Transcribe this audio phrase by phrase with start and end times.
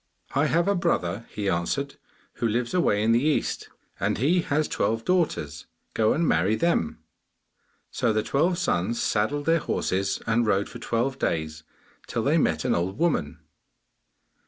[0.33, 1.97] 'I have a brother,' he answered,
[2.37, 3.69] 'who lives away in the East,
[3.99, 6.97] and he has twelve daughters; go and marry them.'
[7.91, 11.61] So the twelve sons saddled their horses and rode for twelve days,
[12.07, 13.41] till they met an old woman.